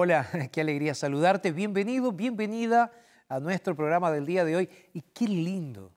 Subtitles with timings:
[0.00, 1.50] Hola, qué alegría saludarte.
[1.50, 2.92] Bienvenido, bienvenida
[3.28, 4.70] a nuestro programa del día de hoy.
[4.92, 5.90] Y qué lindo,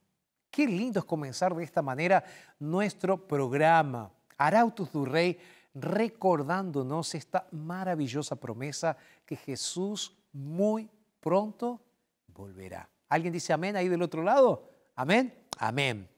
[0.49, 2.23] qué lindo es comenzar de esta manera
[2.57, 4.11] nuestro programa.
[4.39, 5.37] Arautos du Rey,
[5.75, 11.79] recordándonos esta maravillosa promesa que Jesús muy pronto
[12.25, 12.89] volverá.
[13.07, 14.67] ¿Alguien dice amén ahí del otro lado?
[14.95, 16.09] Amén, amén.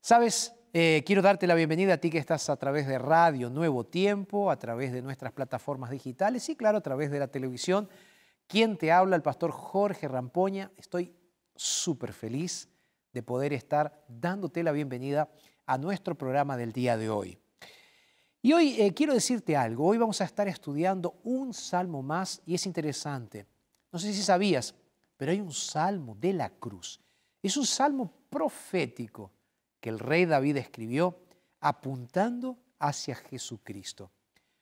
[0.00, 3.84] Sabes, Eh, quiero darte la bienvenida a ti que estás a través de Radio Nuevo
[3.84, 7.88] Tiempo, a través de nuestras plataformas digitales y claro, a través de la televisión.
[8.46, 9.16] ¿Quién te habla?
[9.16, 10.70] El pastor Jorge Rampoña.
[10.76, 11.12] Estoy
[11.56, 12.68] súper feliz
[13.12, 15.28] de poder estar dándote la bienvenida
[15.66, 17.36] a nuestro programa del día de hoy.
[18.40, 19.88] Y hoy eh, quiero decirte algo.
[19.88, 23.44] Hoy vamos a estar estudiando un salmo más y es interesante.
[23.90, 24.72] No sé si sabías,
[25.16, 27.00] pero hay un salmo de la cruz.
[27.42, 29.32] Es un salmo profético
[29.80, 31.18] que el rey David escribió
[31.60, 34.10] apuntando hacia Jesucristo.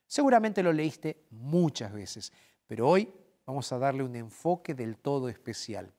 [0.06, 2.32] Seguramente lo leíste muchas veces,
[2.66, 3.12] pero hoy
[3.44, 5.92] vamos a darle un enfoque del todo especial.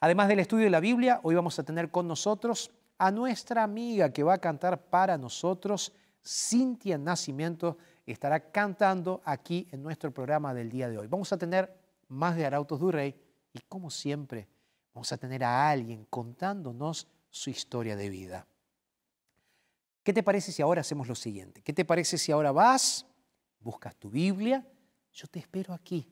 [0.00, 4.12] Además del estudio de la Biblia, hoy vamos a tener con nosotros a nuestra amiga
[4.12, 5.92] que va a cantar para nosotros,
[6.24, 11.06] Cintia Nacimiento, estará cantando aquí en nuestro programa del día de hoy.
[11.06, 11.72] Vamos a tener
[12.08, 13.14] más de Arautos du Rey
[13.52, 14.48] y como siempre
[14.94, 18.46] vamos a tener a alguien contándonos su historia de vida.
[20.02, 21.60] ¿Qué te parece si ahora hacemos lo siguiente?
[21.62, 23.06] ¿Qué te parece si ahora vas,
[23.60, 24.66] buscas tu Biblia?
[25.12, 26.08] Yo te espero aquí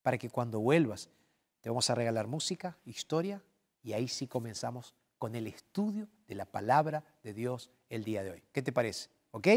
[0.00, 1.10] para que cuando vuelvas
[1.60, 3.42] te vamos a regalar música, historia
[3.82, 8.30] y ahí sí comenzamos con el estudio de la palabra de Dios el día de
[8.30, 8.44] hoy.
[8.52, 9.10] ¿Qué te parece?
[9.32, 9.48] ¿Ok?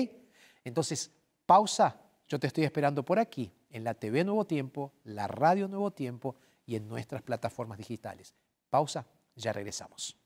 [0.63, 1.11] Entonces,
[1.45, 2.01] pausa.
[2.27, 6.37] Yo te estoy esperando por aquí, en la TV Nuevo Tiempo, la Radio Nuevo Tiempo
[6.65, 8.33] y en nuestras plataformas digitales.
[8.69, 9.05] Pausa,
[9.35, 10.20] ya regresamos.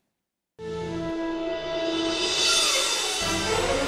[3.35, 3.84] Yeah.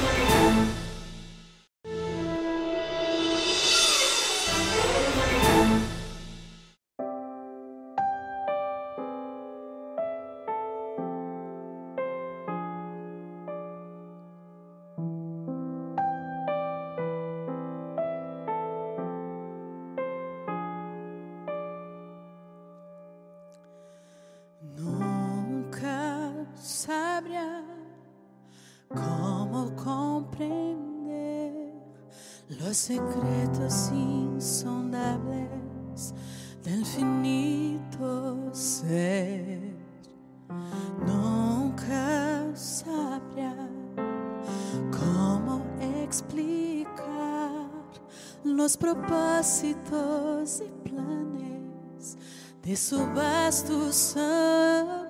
[52.68, 55.08] Planes de su vasto saber.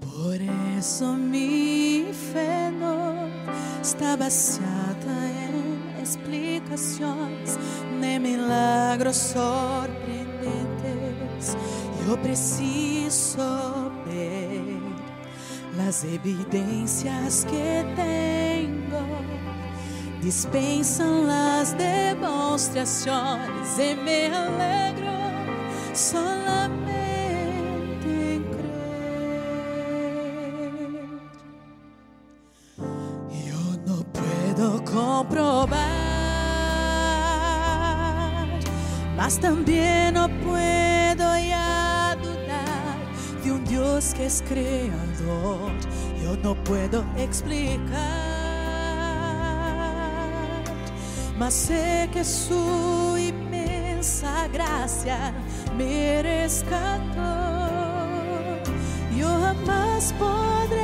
[0.00, 0.40] Por
[0.78, 3.28] eso mi fe no
[3.80, 7.58] está baseada en explicaciones
[8.00, 11.56] de milagros sorprendentes.
[12.06, 14.78] Yo preciso ver
[15.76, 19.00] las evidencias que tengo
[20.22, 25.03] dispensan las demostraciones y me alegro
[25.94, 26.84] solamente
[28.34, 28.64] en creer.
[33.46, 35.78] Yo no puedo comprobar,
[39.16, 42.96] mas también no puedo ya dudar
[43.44, 45.72] de un Dios que es creador.
[46.22, 48.34] Yo no puedo explicar
[51.38, 55.32] mas sé que su inmensa gracia
[55.76, 57.22] me rescató.
[59.16, 60.83] Yo jamás podré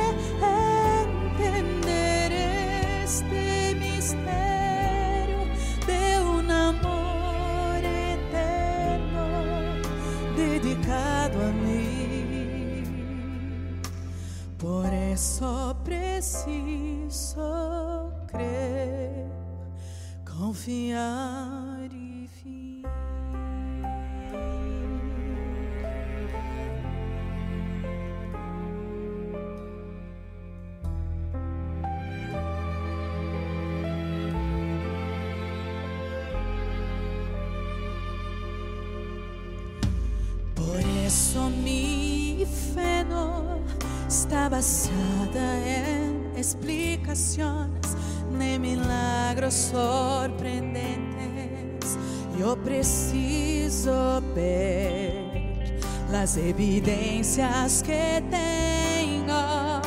[41.39, 43.61] mi fe no
[44.07, 47.95] está basada en explicaciones
[48.37, 51.97] de milagros sorprendentes.
[52.37, 55.79] Yo preciso ver
[56.11, 59.81] las evidencias que tengo.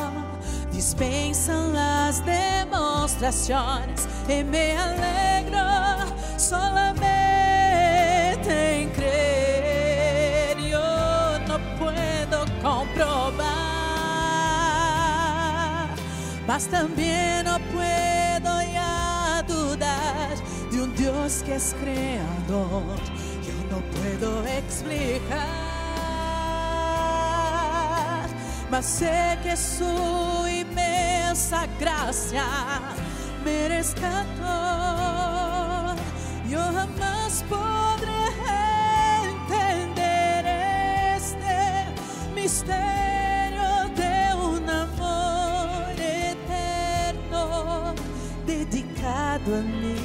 [0.71, 5.61] Dispensan las demostraciones y me alegro
[6.37, 7.14] solamente
[16.55, 18.53] mas también no puedo
[19.45, 20.37] dudar
[20.71, 22.97] de un Dios que es creador.
[23.45, 25.35] Yo no puedo explicar,
[28.71, 32.45] mas sé que su inmensa gracia
[33.43, 34.64] me rescató.
[49.45, 49.95] Dedicado a mí.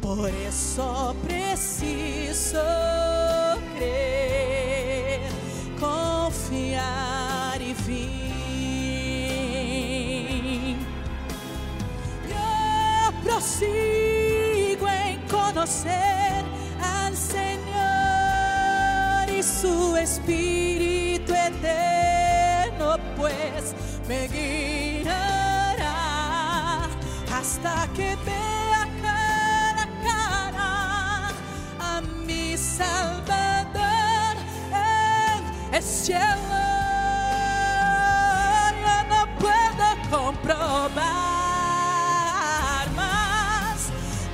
[0.00, 2.62] Por eso preciso
[3.76, 5.20] creer,
[5.78, 8.38] confiar y fin.
[12.28, 16.44] Yo prosigo en conocer
[16.82, 17.68] al Señor
[19.36, 23.74] y su Espíritu eterno, pues
[24.08, 24.77] me guiará
[27.58, 30.70] hasta que vea cara a cara
[31.80, 34.36] a mi Salvador
[34.72, 36.24] en el cielo.
[38.84, 40.94] Yo no puedo comprobar
[42.94, 43.78] más,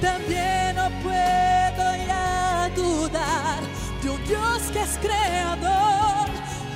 [0.00, 3.61] también no puedo ya dudar
[4.02, 6.28] de un Dios que es creador.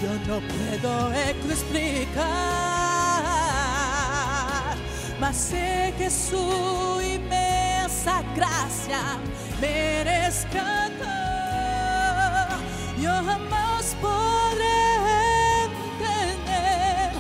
[0.03, 2.78] Yo no puedo explicar,
[5.21, 9.01] mas sé que su inmensa gracia
[9.61, 11.05] me rescató.
[13.01, 13.97] Yo jamás
[15.95, 17.13] entender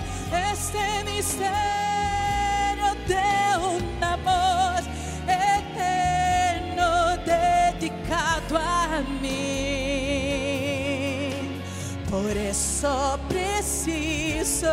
[0.52, 3.28] este misterio de
[3.72, 4.82] un amor
[5.26, 6.88] eterno
[7.24, 9.38] dedicado a mí.
[12.10, 14.72] Por eso preciso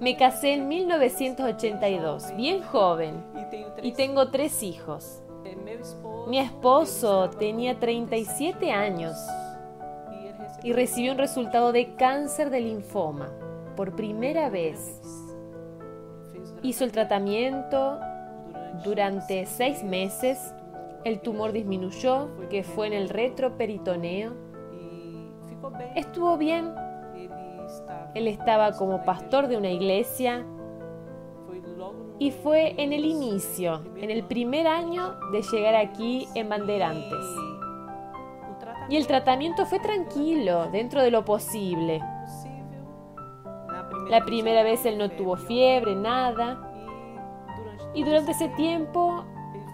[0.00, 3.24] Me casé en 1982, bien joven,
[3.82, 5.22] y tengo tres hijos.
[6.28, 9.16] Mi esposo tenía 37 años
[10.62, 13.30] y recibió un resultado de cáncer de linfoma
[13.76, 15.00] por primera vez.
[16.62, 17.98] Hizo el tratamiento
[18.84, 20.54] durante seis meses.
[21.04, 24.32] El tumor disminuyó, que fue en el retroperitoneo.
[25.96, 26.72] Estuvo bien.
[28.14, 30.44] Él estaba como pastor de una iglesia
[32.18, 37.24] y fue en el inicio, en el primer año de llegar aquí en Banderantes.
[38.88, 42.00] Y el tratamiento fue tranquilo, dentro de lo posible.
[44.08, 46.70] La primera vez él no tuvo fiebre, nada.
[47.94, 49.24] Y durante ese tiempo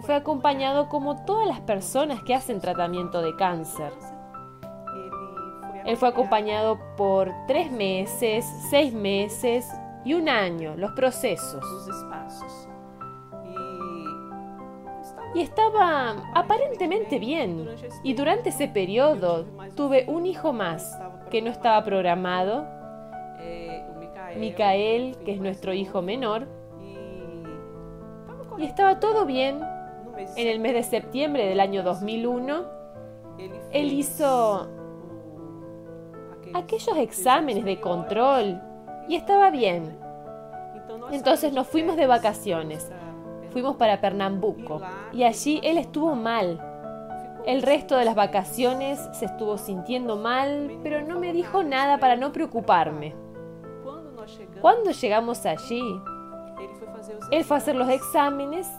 [0.03, 3.91] fue acompañado como todas las personas que hacen tratamiento de cáncer.
[5.85, 9.67] Él fue acompañado por tres meses, seis meses
[10.05, 11.63] y un año, los procesos.
[15.35, 17.69] Y estaba aparentemente bien.
[18.03, 19.45] Y durante ese periodo
[19.75, 20.97] tuve un hijo más
[21.29, 22.65] que no estaba programado,
[24.37, 26.47] Micael, que es nuestro hijo menor.
[28.57, 29.61] Y estaba todo bien.
[30.35, 32.65] En el mes de septiembre del año 2001,
[33.71, 34.67] él hizo
[36.53, 38.61] aquellos exámenes de control
[39.07, 39.97] y estaba bien.
[41.11, 42.91] Entonces nos fuimos de vacaciones.
[43.51, 46.65] Fuimos para Pernambuco y allí él estuvo mal.
[47.45, 52.15] El resto de las vacaciones se estuvo sintiendo mal, pero no me dijo nada para
[52.15, 53.15] no preocuparme.
[54.61, 55.81] Cuando llegamos allí,
[57.31, 58.69] él fue a hacer los exámenes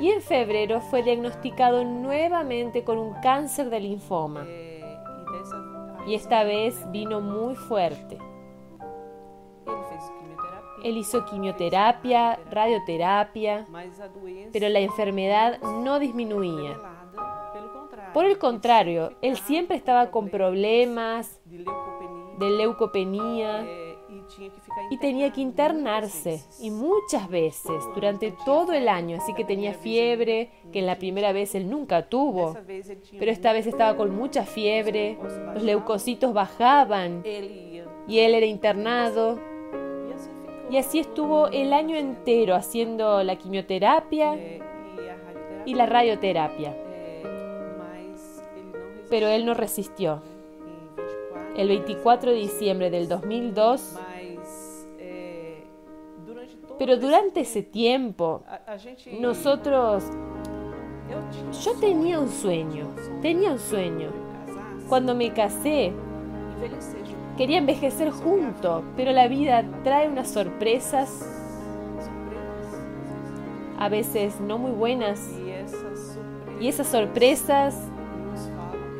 [0.00, 4.46] y en febrero fue diagnosticado nuevamente con un cáncer de linfoma.
[6.06, 8.18] Y esta vez vino muy fuerte.
[10.82, 13.66] Él hizo quimioterapia, radioterapia,
[14.52, 16.76] pero la enfermedad no disminuía.
[18.12, 23.64] Por el contrario, él siempre estaba con problemas de leucopenia
[24.90, 30.50] y tenía que internarse y muchas veces durante todo el año, así que tenía fiebre,
[30.72, 32.56] que en la primera vez él nunca tuvo,
[33.18, 35.18] pero esta vez estaba con mucha fiebre,
[35.54, 39.38] los leucocitos bajaban y él era internado.
[40.70, 44.38] Y así estuvo el año entero haciendo la quimioterapia
[45.66, 46.74] y la radioterapia.
[49.10, 50.22] Pero él no resistió.
[51.56, 53.98] El 24 de diciembre del 2002,
[56.84, 58.42] pero durante ese tiempo,
[59.20, 60.02] nosotros...
[61.64, 62.88] Yo tenía un sueño,
[63.20, 64.10] tenía un sueño.
[64.88, 65.92] Cuando me casé,
[67.36, 71.24] Quería envejecer junto, pero la vida trae unas sorpresas,
[73.78, 75.20] a veces no muy buenas,
[76.60, 77.76] y esas sorpresas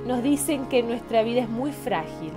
[0.07, 2.33] nos dicen que nuestra vida es muy frágil,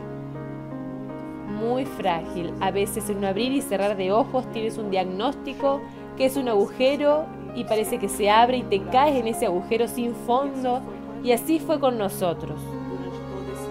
[1.55, 2.53] muy frágil.
[2.61, 5.81] A veces en un abrir y cerrar de ojos tienes un diagnóstico
[6.17, 9.87] que es un agujero y parece que se abre y te caes en ese agujero
[9.87, 10.81] sin fondo.
[11.23, 12.59] Y así fue con nosotros.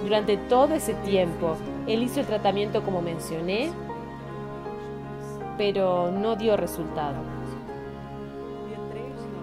[0.02, 3.70] Durante todo ese tiempo él hizo el tratamiento como mencioné,
[5.56, 7.16] pero no dio resultado.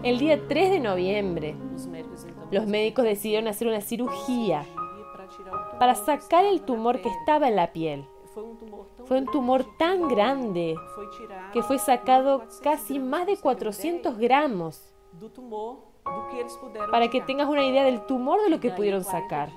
[0.03, 1.55] El día 3 de noviembre,
[2.49, 4.65] los médicos decidieron hacer una cirugía
[5.79, 8.05] para sacar el tumor que estaba en la piel.
[8.33, 10.75] Fue un tumor tan grande
[11.51, 14.93] que fue sacado casi más de 400 gramos
[16.91, 19.49] para que tengas una idea del tumor de lo que pudieron sacar.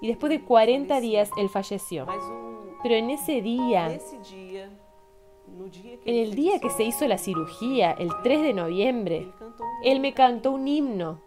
[0.00, 2.06] Y después de 40 días él falleció.
[2.82, 3.98] Pero en ese día,
[6.04, 9.32] en el día que se hizo la cirugía, el 3 de noviembre,
[9.84, 11.20] él me cantó un himno.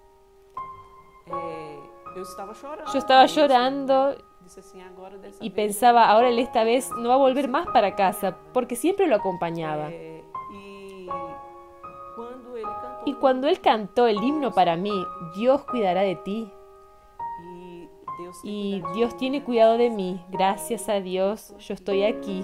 [2.93, 4.15] Yo estaba llorando
[5.39, 9.07] y pensaba, ahora él esta vez no va a volver más para casa, porque siempre
[9.07, 9.89] lo acompañaba.
[13.05, 14.93] Y cuando él cantó el himno para mí,
[15.35, 16.51] Dios cuidará de ti.
[18.43, 20.23] Y Dios tiene cuidado de mí.
[20.29, 22.43] Gracias a Dios, yo estoy aquí.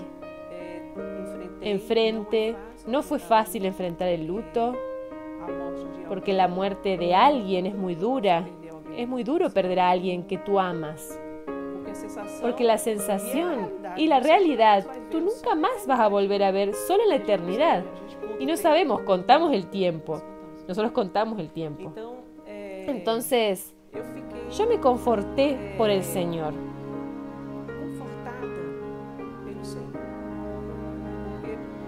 [1.62, 2.56] Enfrente.
[2.88, 4.76] No fue fácil enfrentar el luto,
[6.08, 8.48] porque la muerte de alguien es muy dura.
[8.96, 11.20] Es muy duro perder a alguien que tú amas.
[12.42, 17.04] Porque la sensación y la realidad, tú nunca más vas a volver a ver, solo
[17.04, 17.84] en la eternidad.
[18.40, 20.22] Y no sabemos, contamos el tiempo.
[20.68, 21.94] Nosotros contamos el tiempo.
[22.46, 23.74] Entonces,
[24.58, 26.54] yo me conforté por el Señor.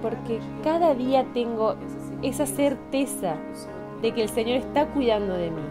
[0.04, 1.76] porque cada día tengo
[2.22, 3.38] esa certeza
[4.02, 5.62] de que el Señor está cuidando de mí.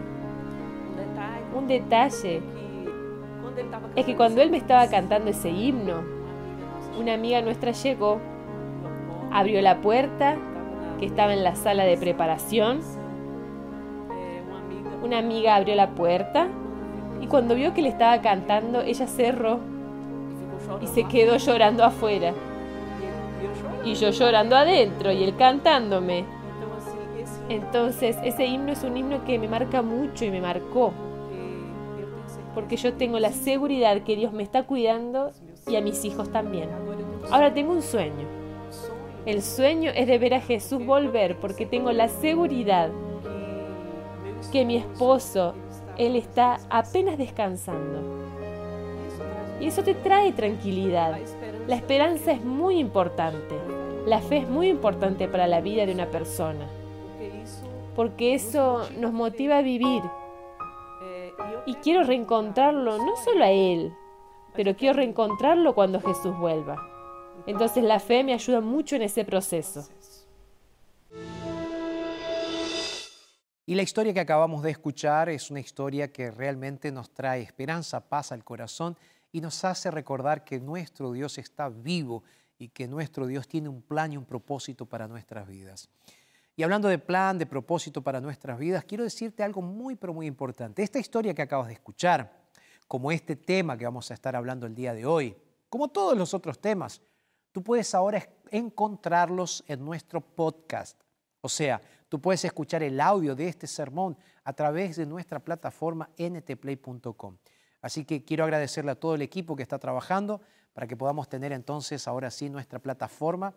[1.55, 2.41] Un detalle
[3.95, 6.03] es que cuando Él me estaba cantando ese himno,
[6.99, 8.19] una amiga nuestra llegó,
[9.31, 10.37] abrió la puerta
[10.99, 12.81] que estaba en la sala de preparación.
[15.03, 16.47] Una amiga abrió la puerta
[17.21, 19.59] y cuando vio que le estaba cantando, ella cerró
[20.81, 22.33] y se quedó llorando afuera.
[23.85, 26.25] Y yo llorando adentro y él cantándome.
[27.49, 30.93] Entonces, ese himno es un himno que me marca mucho y me marcó.
[32.53, 35.31] Porque yo tengo la seguridad que Dios me está cuidando
[35.67, 36.69] y a mis hijos también.
[37.31, 38.27] Ahora tengo un sueño.
[39.25, 42.91] El sueño es de ver a Jesús volver porque tengo la seguridad
[44.51, 45.53] que mi esposo,
[45.97, 48.23] él está apenas descansando.
[49.59, 51.17] Y eso te trae tranquilidad.
[51.67, 53.55] La esperanza es muy importante.
[54.05, 56.67] La fe es muy importante para la vida de una persona.
[57.95, 60.03] Porque eso nos motiva a vivir.
[61.65, 63.93] Y quiero reencontrarlo no solo a Él,
[64.53, 66.89] pero quiero reencontrarlo cuando Jesús vuelva.
[67.47, 69.87] Entonces la fe me ayuda mucho en ese proceso.
[73.65, 78.09] Y la historia que acabamos de escuchar es una historia que realmente nos trae esperanza,
[78.09, 78.97] paz al corazón
[79.31, 82.23] y nos hace recordar que nuestro Dios está vivo
[82.59, 85.89] y que nuestro Dios tiene un plan y un propósito para nuestras vidas.
[86.55, 90.27] Y hablando de plan, de propósito para nuestras vidas, quiero decirte algo muy, pero muy
[90.27, 90.83] importante.
[90.83, 92.43] Esta historia que acabas de escuchar,
[92.87, 95.35] como este tema que vamos a estar hablando el día de hoy,
[95.67, 97.01] como todos los otros temas,
[97.51, 101.01] tú puedes ahora encontrarlos en nuestro podcast.
[101.41, 106.09] O sea, tú puedes escuchar el audio de este sermón a través de nuestra plataforma
[106.17, 107.37] ntplay.com.
[107.81, 110.41] Así que quiero agradecerle a todo el equipo que está trabajando
[110.73, 113.55] para que podamos tener entonces ahora sí nuestra plataforma.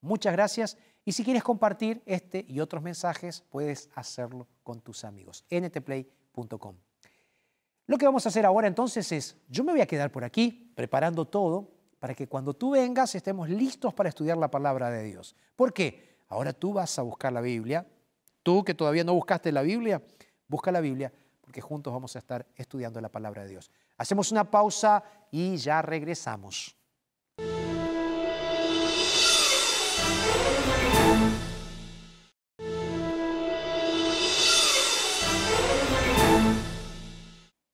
[0.00, 5.44] Muchas gracias y si quieres compartir este y otros mensajes puedes hacerlo con tus amigos.
[5.50, 6.76] ntplay.com.
[7.86, 10.72] Lo que vamos a hacer ahora entonces es, yo me voy a quedar por aquí
[10.74, 15.34] preparando todo para que cuando tú vengas estemos listos para estudiar la palabra de Dios.
[15.56, 16.18] ¿Por qué?
[16.28, 17.86] Ahora tú vas a buscar la Biblia.
[18.42, 20.02] Tú que todavía no buscaste la Biblia,
[20.46, 23.70] busca la Biblia porque juntos vamos a estar estudiando la palabra de Dios.
[23.96, 26.77] Hacemos una pausa y ya regresamos.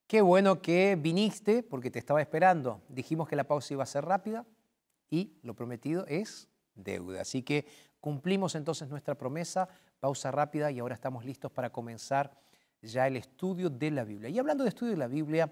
[0.06, 2.82] Qué bueno que viniste porque te estaba esperando.
[2.88, 4.46] Dijimos que la pausa iba a ser rápida
[5.08, 7.22] y lo prometido es deuda.
[7.22, 7.66] Así que
[8.00, 9.68] cumplimos entonces nuestra promesa,
[10.00, 12.36] pausa rápida y ahora estamos listos para comenzar
[12.82, 14.28] ya el estudio de la Biblia.
[14.28, 15.50] Y hablando de estudio de la Biblia,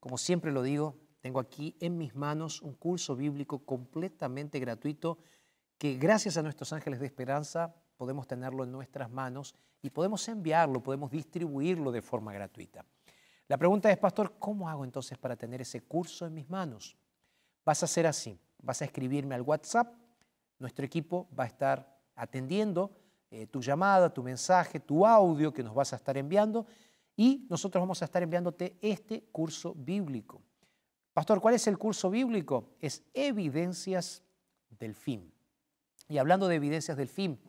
[0.00, 5.16] como siempre lo digo, tengo aquí en mis manos un curso bíblico completamente gratuito
[5.78, 10.82] que gracias a nuestros ángeles de esperanza podemos tenerlo en nuestras manos y podemos enviarlo,
[10.82, 12.84] podemos distribuirlo de forma gratuita.
[13.48, 16.96] La pregunta es, pastor, ¿cómo hago entonces para tener ese curso en mis manos?
[17.64, 19.94] Vas a hacer así, vas a escribirme al WhatsApp,
[20.58, 22.92] nuestro equipo va a estar atendiendo
[23.30, 26.66] eh, tu llamada, tu mensaje, tu audio que nos vas a estar enviando
[27.16, 30.42] y nosotros vamos a estar enviándote este curso bíblico.
[31.12, 32.76] Pastor, ¿cuál es el curso bíblico?
[32.80, 34.22] Es Evidencias
[34.70, 35.32] del Fin.
[36.08, 37.40] Y hablando de evidencias del fin,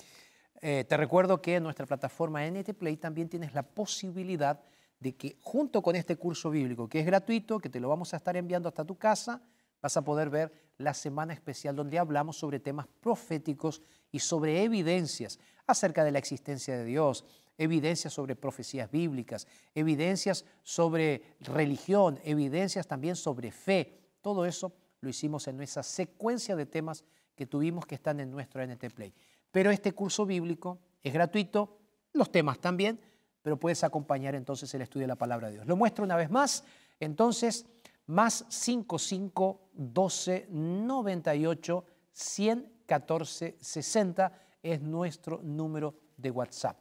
[0.61, 4.74] eh, te recuerdo que en nuestra plataforma NT Play también tienes la posibilidad de
[5.13, 8.35] que junto con este curso bíblico, que es gratuito, que te lo vamos a estar
[8.35, 9.41] enviando hasta tu casa,
[9.81, 15.39] vas a poder ver la semana especial donde hablamos sobre temas proféticos y sobre evidencias
[15.67, 17.25] acerca de la existencia de Dios,
[17.57, 23.99] evidencias sobre profecías bíblicas, evidencias sobre religión, evidencias también sobre fe.
[24.21, 28.65] Todo eso lo hicimos en esa secuencia de temas que tuvimos que están en nuestro
[28.65, 29.13] NT Play.
[29.51, 31.77] Pero este curso bíblico es gratuito,
[32.13, 32.99] los temas también,
[33.45, 35.67] pero puedes acompañar entonces el estudio de la palabra de Dios.
[35.67, 36.63] Lo muestro una vez más,
[36.99, 37.67] entonces,
[38.07, 44.31] más 55 12 98 114 60
[44.63, 46.75] es nuestro número de WhatsApp.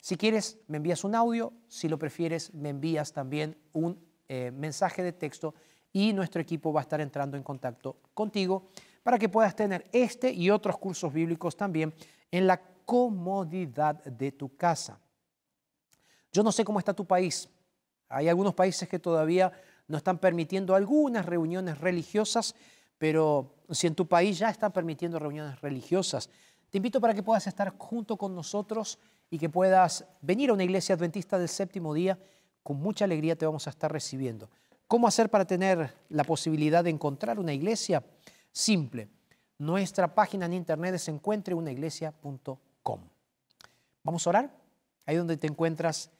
[0.00, 3.96] Si quieres, me envías un audio, si lo prefieres, me envías también un
[4.26, 5.54] eh, mensaje de texto
[5.92, 8.70] y nuestro equipo va a estar entrando en contacto contigo
[9.04, 11.94] para que puedas tener este y otros cursos bíblicos también
[12.32, 14.98] en la comodidad de tu casa.
[16.36, 17.48] Yo no sé cómo está tu país.
[18.10, 19.50] Hay algunos países que todavía
[19.88, 22.54] no están permitiendo algunas reuniones religiosas,
[22.98, 26.28] pero si en tu país ya están permitiendo reuniones religiosas,
[26.68, 28.98] te invito para que puedas estar junto con nosotros
[29.30, 32.18] y que puedas venir a una iglesia adventista del séptimo día.
[32.62, 34.50] Con mucha alegría te vamos a estar recibiendo.
[34.86, 38.04] ¿Cómo hacer para tener la posibilidad de encontrar una iglesia?
[38.52, 39.08] Simple.
[39.56, 43.00] Nuestra página en internet es encuentreunaiglesia.com.
[44.02, 44.66] Vamos a orar.
[45.06, 46.10] Ahí donde te encuentras,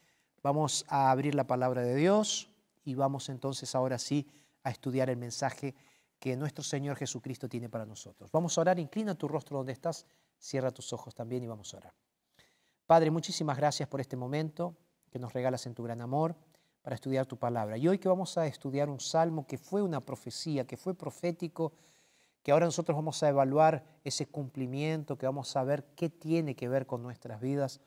[0.47, 2.49] vamos a abrir la palabra de Dios
[2.85, 4.29] y vamos entonces ahora sí
[4.63, 5.75] a estudiar el mensaje
[6.21, 8.31] que nuestro Señor Jesucristo tiene para nosotros.
[8.31, 10.07] Vamos a orar, inclina tu rostro donde estás,
[10.39, 11.95] cierra tus ojos también y vamos a orar.
[12.87, 14.77] Padre, muchísimas gracias por este momento
[15.11, 16.37] que nos regalas en tu gran amor
[16.81, 17.77] para estudiar tu palabra.
[17.77, 21.73] Y hoy que vamos a estudiar un salmo que fue una profecía, que fue profético,
[22.45, 26.69] que ahora nosotros vamos a evaluar ese cumplimiento, que vamos a ver qué tiene que
[26.69, 27.81] ver con nuestras vidas.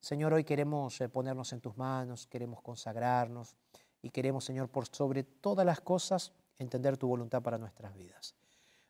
[0.00, 3.56] Señor, hoy queremos eh, ponernos en tus manos, queremos consagrarnos
[4.02, 8.34] y queremos, Señor, por sobre todas las cosas, entender tu voluntad para nuestras vidas.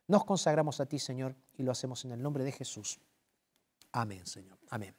[0.07, 2.99] Nos consagramos a ti, Señor, y lo hacemos en el nombre de Jesús.
[3.91, 4.57] Amén, Señor.
[4.69, 4.95] Amén.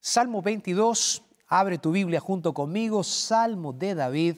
[0.00, 4.36] Salmo 22, abre tu Biblia junto conmigo, Salmo de David.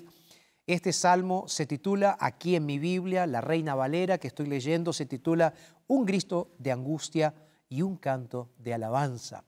[0.66, 5.06] Este salmo se titula, aquí en mi Biblia, la Reina Valera que estoy leyendo, se
[5.06, 5.54] titula
[5.86, 7.34] Un grito de angustia
[7.68, 9.44] y un canto de alabanza.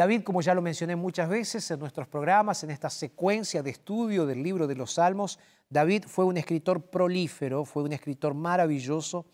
[0.00, 4.24] David, como ya lo mencioné muchas veces en nuestros programas, en esta secuencia de estudio
[4.24, 9.26] del libro de los Salmos, David fue un escritor prolífero, fue un escritor maravilloso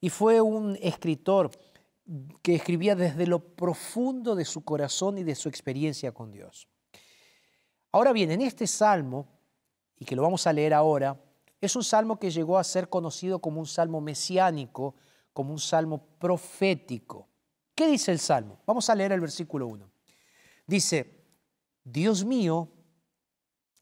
[0.00, 1.50] y fue un escritor
[2.40, 6.68] que escribía desde lo profundo de su corazón y de su experiencia con Dios.
[7.92, 9.26] Ahora bien, en este salmo,
[9.98, 11.20] y que lo vamos a leer ahora,
[11.60, 14.94] es un salmo que llegó a ser conocido como un salmo mesiánico,
[15.34, 17.28] como un salmo profético.
[17.74, 18.62] ¿Qué dice el salmo?
[18.64, 19.93] Vamos a leer el versículo 1.
[20.66, 21.24] Dice,
[21.84, 22.70] Dios mío,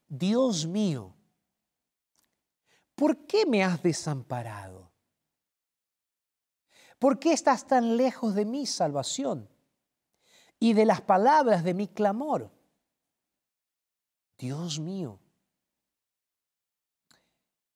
[0.09, 1.15] Dios mío,
[2.95, 4.91] ¿por qué me has desamparado?
[6.99, 9.49] ¿Por qué estás tan lejos de mi salvación
[10.59, 12.51] y de las palabras de mi clamor?
[14.39, 15.21] Dios mío,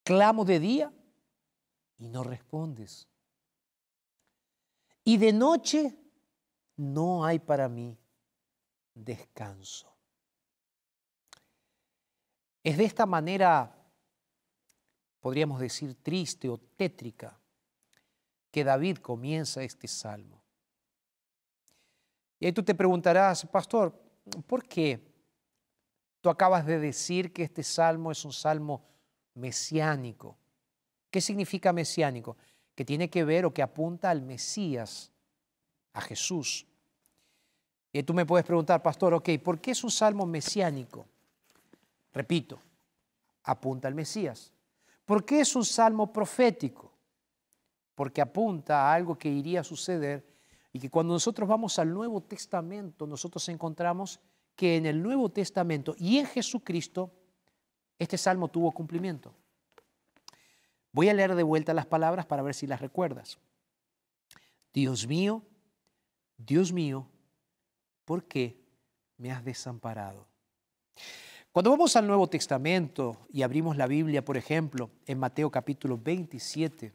[0.03, 0.93] clamo de día
[1.97, 3.09] y no respondes.
[5.05, 5.97] Y de noche
[6.77, 7.97] no hay para mí
[8.97, 9.95] descanso.
[12.65, 13.73] Es de esta manera,
[15.21, 17.39] podríamos decir, triste o tétrica,
[18.51, 20.43] que David comienza este salmo.
[22.41, 23.93] Y ahí tú te preguntarás, pastor,
[24.47, 25.01] ¿por qué
[26.21, 28.85] tú acabas de decir que este salmo es un salmo
[29.35, 30.37] mesiánico?
[31.11, 32.37] ¿Qué significa mesiánico?
[32.75, 35.13] Que tiene que ver o que apunta al Mesías,
[35.93, 36.67] a Jesús.
[38.05, 41.07] Tú me puedes preguntar, pastor, ok, ¿por qué es un salmo mesiánico?
[42.13, 42.59] Repito,
[43.45, 44.53] apunta al Mesías.
[45.05, 46.93] ¿Por qué es un salmo profético?
[47.95, 50.27] Porque apunta a algo que iría a suceder
[50.73, 54.21] y que cuando nosotros vamos al Nuevo Testamento, nosotros encontramos
[54.55, 57.11] que en el Nuevo Testamento y en Jesucristo,
[57.99, 59.33] este salmo tuvo cumplimiento.
[60.93, 63.39] Voy a leer de vuelta las palabras para ver si las recuerdas.
[64.73, 65.43] Dios mío,
[66.39, 67.07] Dios mío,
[68.07, 68.65] ¿por qué
[69.19, 70.27] me has desamparado?
[71.53, 76.95] Cuando vamos al Nuevo Testamento y abrimos la Biblia, por ejemplo, en Mateo capítulo 27,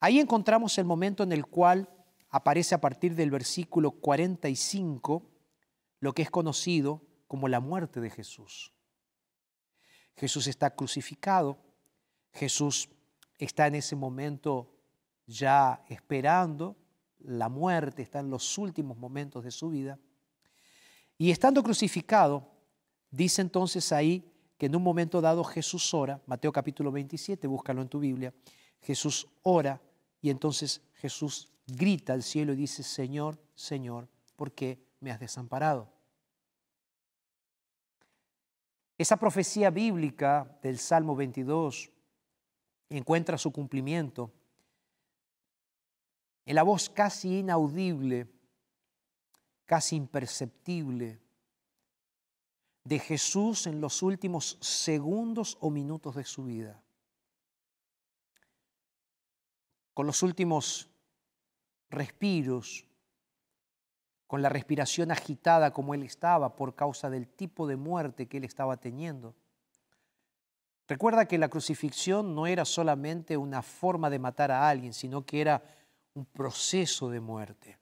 [0.00, 1.88] ahí encontramos el momento en el cual
[2.28, 5.22] aparece a partir del versículo 45
[6.00, 8.72] lo que es conocido como la muerte de Jesús.
[10.16, 11.58] Jesús está crucificado,
[12.32, 12.90] Jesús
[13.38, 14.74] está en ese momento
[15.26, 16.76] ya esperando
[17.24, 19.98] la muerte, está en los últimos momentos de su vida.
[21.18, 22.48] Y estando crucificado,
[23.10, 24.24] dice entonces ahí
[24.56, 28.32] que en un momento dado Jesús ora, Mateo capítulo 27, búscalo en tu Biblia,
[28.80, 29.80] Jesús ora
[30.20, 35.88] y entonces Jesús grita al cielo y dice, Señor, Señor, ¿por qué me has desamparado?
[38.98, 41.90] Esa profecía bíblica del Salmo 22
[42.90, 44.30] encuentra su cumplimiento
[46.50, 48.26] en la voz casi inaudible,
[49.66, 51.20] casi imperceptible
[52.82, 56.82] de Jesús en los últimos segundos o minutos de su vida.
[59.94, 60.90] Con los últimos
[61.88, 62.84] respiros,
[64.26, 68.44] con la respiración agitada como él estaba por causa del tipo de muerte que él
[68.44, 69.36] estaba teniendo.
[70.88, 75.42] Recuerda que la crucifixión no era solamente una forma de matar a alguien, sino que
[75.42, 75.62] era
[76.14, 77.78] un proceso de muerte.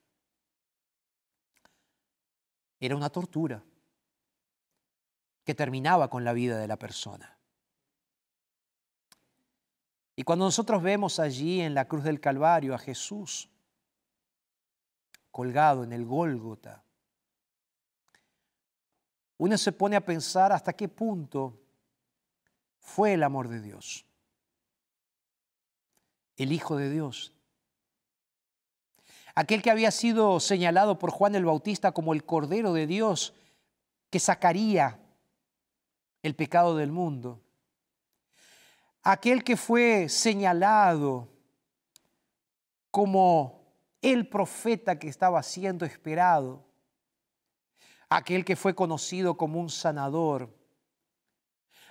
[2.81, 3.63] Era una tortura
[5.45, 7.39] que terminaba con la vida de la persona.
[10.15, 13.49] Y cuando nosotros vemos allí en la cruz del Calvario a Jesús
[15.31, 16.83] colgado en el Gólgota,
[19.39, 21.59] uno se pone a pensar hasta qué punto
[22.81, 24.05] fue el amor de Dios.
[26.37, 27.33] el Hijo de Dios.
[29.39, 33.35] Aquel que había sido señalado por Juan el Bautista como el Cordero de Dios
[34.11, 34.99] que sacaría
[36.25, 37.41] el pecado del mundo.
[39.05, 41.29] Aquel que fue señalado
[42.91, 43.63] como
[44.03, 46.65] el profeta que estaba siendo esperado.
[48.09, 50.53] Aquel que fue conocido como un sanador.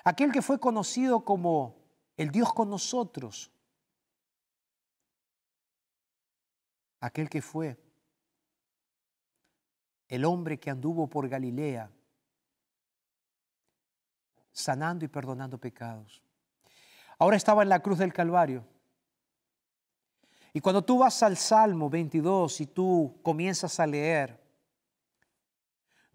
[0.03, 1.77] Aquel que fue conocido como
[2.17, 3.51] el Dios con nosotros.
[6.99, 7.77] Aquel que fue
[10.07, 11.91] el hombre que anduvo por Galilea
[14.57, 16.23] sanando y perdonando pecados.
[17.19, 18.65] Ahora estaba en la cruz del Calvario.
[20.51, 24.41] Y cuando tú vas al Salmo 22 y tú comienzas a leer,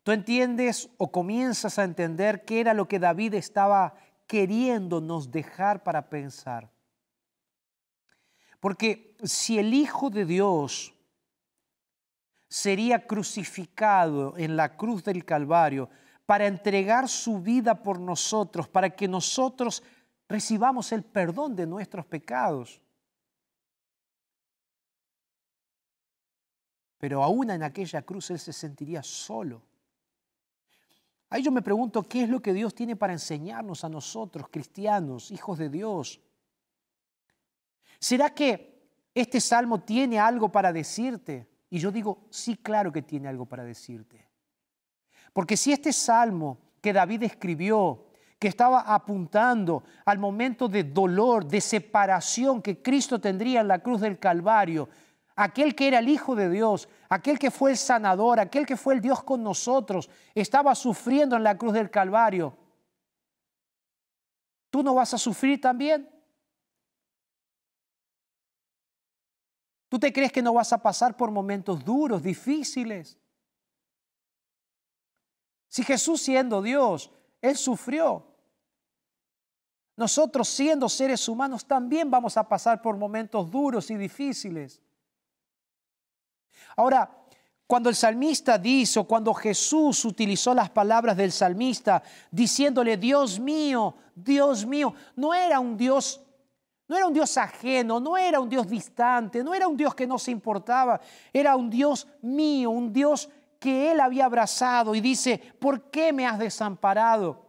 [0.02, 3.94] tú entiendes o comienzas a entender qué era lo que David estaba
[4.26, 6.71] queriéndonos dejar para pensar.
[8.62, 10.94] Porque si el Hijo de Dios
[12.48, 15.90] sería crucificado en la cruz del Calvario,
[16.27, 19.83] para entregar su vida por nosotros, para que nosotros
[20.29, 22.81] recibamos el perdón de nuestros pecados.
[26.98, 29.61] Pero aún en aquella cruz Él se sentiría solo.
[31.31, 35.33] Ahí yo me pregunto, ¿qué es lo que Dios tiene para enseñarnos a nosotros, cristianos,
[35.33, 36.20] hijos de Dios?
[38.02, 38.82] ¿Será que
[39.14, 41.48] este salmo tiene algo para decirte?
[41.70, 44.28] Y yo digo, sí, claro que tiene algo para decirte.
[45.32, 48.06] Porque si este salmo que David escribió,
[48.40, 54.00] que estaba apuntando al momento de dolor, de separación que Cristo tendría en la cruz
[54.00, 54.88] del Calvario,
[55.36, 58.94] aquel que era el Hijo de Dios, aquel que fue el sanador, aquel que fue
[58.94, 62.58] el Dios con nosotros, estaba sufriendo en la cruz del Calvario.
[64.70, 66.08] ¿Tú no vas a sufrir también?
[69.92, 73.18] ¿Tú te crees que no vas a pasar por momentos duros, difíciles?
[75.68, 77.11] Si Jesús siendo Dios,
[77.42, 78.26] Él sufrió.
[79.94, 84.81] Nosotros siendo seres humanos también vamos a pasar por momentos duros y difíciles.
[86.74, 87.14] Ahora,
[87.66, 93.94] cuando el salmista dice, o cuando Jesús utilizó las palabras del salmista diciéndole, Dios mío,
[94.14, 96.21] Dios mío, no era un Dios,
[96.92, 100.07] no era un Dios ajeno, no era un Dios distante, no era un Dios que
[100.07, 101.00] no se importaba,
[101.33, 106.26] era un Dios mío, un Dios que él había abrazado y dice, ¿por qué me
[106.26, 107.46] has desamparado?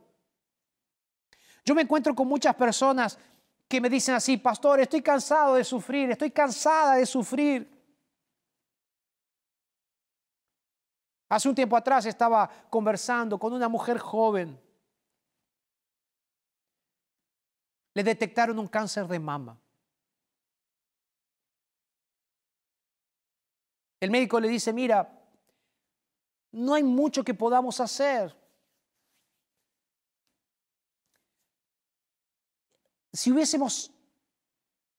[1.65, 3.19] Yo me encuentro con muchas personas
[3.67, 7.69] que me dicen así, pastor, estoy cansado de sufrir, estoy cansada de sufrir.
[11.27, 14.57] Hace un tiempo atrás estaba conversando con una mujer joven.
[17.93, 19.59] Le detectaron un cáncer de mama.
[23.99, 25.09] El médico le dice, mira,
[26.51, 28.35] no hay mucho que podamos hacer.
[33.13, 33.91] Si hubiésemos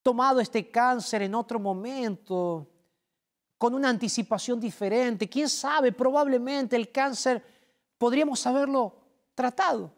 [0.02, 2.70] tomado este cáncer en otro momento,
[3.58, 7.42] con una anticipación diferente, quién sabe, probablemente el cáncer
[7.98, 8.94] podríamos haberlo
[9.34, 9.92] tratado.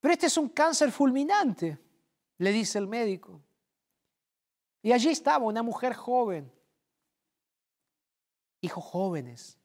[0.00, 1.78] Pero este es un cáncer fulminante,
[2.38, 3.40] le dice el médico.
[4.82, 6.50] Y allí estaba una mujer joven,
[8.62, 9.58] hijos jóvenes.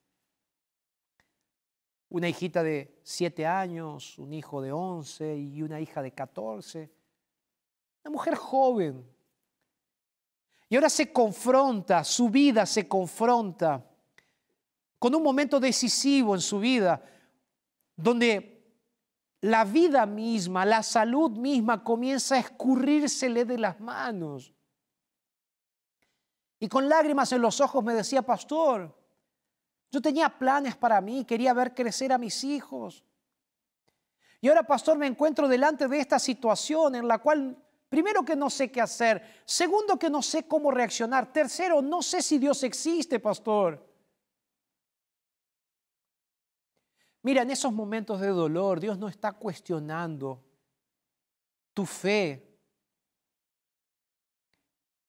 [2.10, 6.92] Una hijita de siete años, un hijo de once y una hija de catorce.
[8.04, 9.06] Una mujer joven.
[10.70, 13.84] Y ahora se confronta, su vida se confronta
[15.00, 17.04] con un momento decisivo en su vida,
[17.96, 18.55] donde
[19.46, 24.52] la vida misma, la salud misma comienza a escurrírsele de las manos.
[26.60, 28.92] Y con lágrimas en los ojos me decía, pastor,
[29.92, 33.04] yo tenía planes para mí, quería ver crecer a mis hijos.
[34.42, 37.56] Y ahora, pastor, me encuentro delante de esta situación en la cual,
[37.88, 42.24] primero que no sé qué hacer, segundo que no sé cómo reaccionar, tercero, no sé
[42.24, 43.95] si Dios existe, pastor.
[47.26, 50.44] Mira, en esos momentos de dolor, Dios no está cuestionando
[51.74, 52.56] tu fe,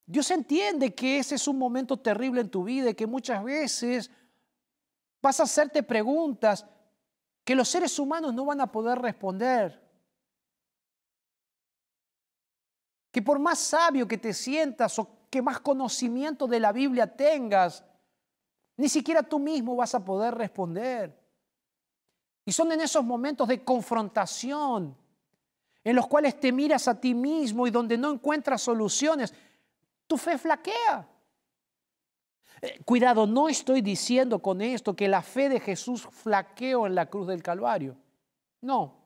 [0.07, 4.11] Dios entiende que ese es un momento terrible en tu vida y que muchas veces
[5.21, 6.65] vas a hacerte preguntas
[7.45, 9.79] que los seres humanos no van a poder responder.
[13.11, 17.85] Que por más sabio que te sientas o que más conocimiento de la Biblia tengas,
[18.79, 21.26] ni siquiera tú mismo vas a poder responder.
[22.47, 24.97] Y son en esos momentos de confrontación
[25.87, 29.33] en los cuales te miras a ti mismo y donde no encuentras soluciones,
[30.07, 31.09] tu fe flaquea.
[32.61, 37.07] Eh, cuidado, no estoy diciendo con esto que la fe de Jesús flaqueó en la
[37.07, 37.97] cruz del Calvario.
[38.63, 38.97] No,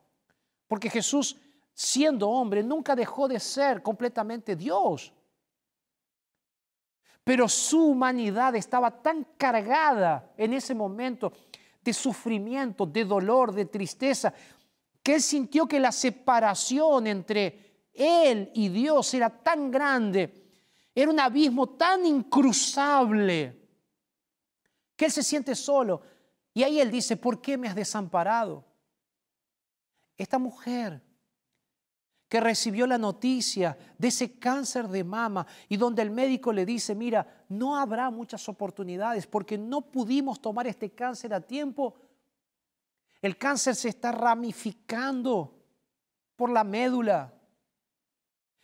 [0.68, 1.36] porque Jesús,
[1.74, 5.12] siendo hombre, nunca dejó de ser completamente Dios.
[7.22, 11.30] Pero su humanidad estaba tan cargada en ese momento
[11.82, 14.32] de sufrimiento, de dolor, de tristeza,
[15.02, 20.40] que él sintió que la separación entre él y Dios era tan grande
[20.94, 23.56] era un abismo tan incruzable
[24.96, 26.02] que él se siente solo.
[26.52, 28.64] Y ahí él dice, ¿por qué me has desamparado?
[30.16, 31.00] Esta mujer
[32.30, 36.94] que recibió la noticia de ese cáncer de mama y donde el médico le dice,
[36.94, 41.96] mira, no habrá muchas oportunidades porque no pudimos tomar este cáncer a tiempo.
[43.20, 45.58] El cáncer se está ramificando
[46.36, 47.34] por la médula.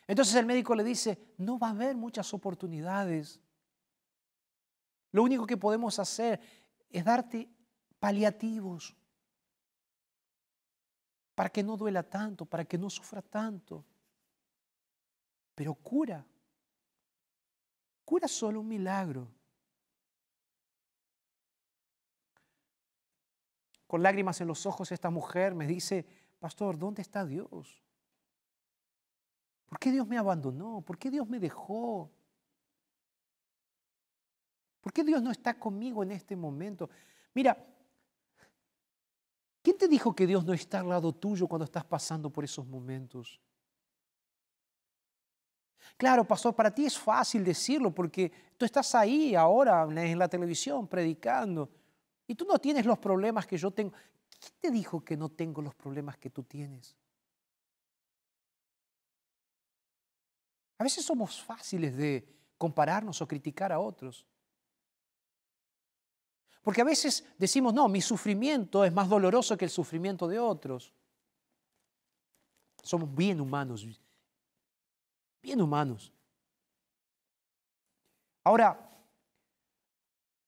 [0.07, 3.41] Entonces el médico le dice, no va a haber muchas oportunidades.
[5.11, 6.39] Lo único que podemos hacer
[6.89, 7.51] es darte
[7.99, 8.95] paliativos
[11.37, 13.85] para que no duela tanto, para que no sufra tanto.
[15.55, 16.27] Pero cura.
[18.07, 19.29] Cura solo un milagro.
[23.87, 26.07] Con lágrimas en los ojos esta mujer me dice,
[26.41, 27.83] pastor, ¿dónde está Dios?
[29.67, 30.81] ¿Por qué Dios me abandonó?
[30.81, 32.11] ¿Por qué Dios me dejó?
[34.81, 36.89] ¿Por qué Dios no está conmigo en este momento?
[37.35, 37.76] Mira,
[39.67, 42.65] ¿quién te dijo que Dios no está al lado tuyo cuando estás pasando por esos
[42.65, 43.41] momentos?
[45.97, 50.87] Claro, pastor, para ti es fácil decirlo porque tú estás ahí ahora en la televisión
[50.87, 51.69] predicando
[52.29, 53.93] y tú no tienes los problemas que yo tengo.
[54.39, 56.97] ¿Quién te dijo que no tengo los problemas que tú tienes?
[60.79, 62.25] A veces somos fáciles de
[62.57, 64.25] compararnos o criticar a otros.
[66.67, 70.93] Porque a veces decimos, no, mi sufrimiento es más doloroso que el sufrimiento de otros.
[72.83, 73.87] Somos bien humanos,
[75.41, 76.13] bien humanos.
[78.43, 78.81] Ahora,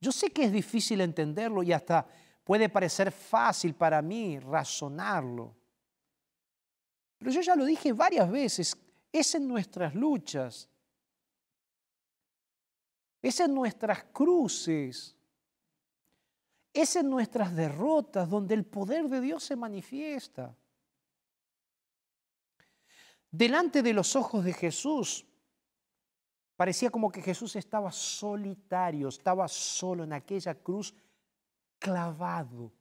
[0.01, 2.05] yo sé que es difícil entenderlo y hasta
[2.43, 5.55] puede parecer fácil para mí razonarlo.
[7.17, 8.77] Pero yo ya lo dije varias veces,
[9.13, 10.69] es en nuestras luchas,
[13.23, 15.15] es en nuestras cruces,
[16.81, 20.57] es en nuestras derrotas donde el poder de Dios se manifiesta.
[23.31, 25.27] Delante de los ojos de Jesús,
[26.57, 30.95] parecía como que Jesús estaba solitario, estaba solo en aquella cruz,
[31.79, 32.73] clavado,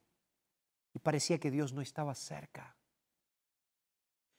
[0.94, 2.77] y parecía que Dios no estaba cerca.